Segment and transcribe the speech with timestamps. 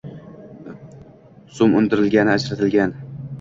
[1.59, 2.97] so'm undirilgani ajtalangan